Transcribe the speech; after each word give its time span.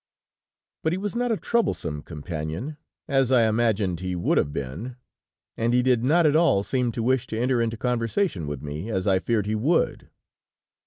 "But 0.81 0.93
he 0.93 0.97
was 0.97 1.15
not 1.15 1.31
a 1.31 1.37
troublesome 1.37 2.01
companion, 2.01 2.77
as 3.07 3.31
I 3.31 3.43
imagined 3.47 3.99
he 3.99 4.15
would 4.15 4.39
have 4.39 4.51
been, 4.51 4.95
and 5.55 5.73
he 5.73 5.83
did 5.83 6.03
not 6.03 6.25
at 6.25 6.35
all 6.35 6.63
seem 6.63 6.91
to 6.93 7.03
wish 7.03 7.27
to 7.27 7.39
enter 7.39 7.61
into 7.61 7.77
conversation 7.77 8.47
with 8.47 8.63
me, 8.63 8.89
as 8.89 9.05
I 9.05 9.19
feared 9.19 9.45
he 9.45 9.53
would. 9.53 10.09